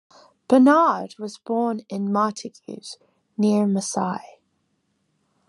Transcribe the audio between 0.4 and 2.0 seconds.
Bernard was born